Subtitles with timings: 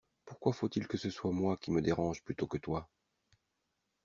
[0.25, 2.89] Pourquoi faut-il que ce soit moi qui me dérange plutôt que toi?